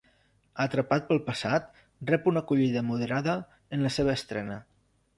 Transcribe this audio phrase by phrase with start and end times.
[0.63, 1.69] Atrapat pel passat
[2.13, 3.39] rep una acollida moderada
[3.79, 4.63] en la seva estrena.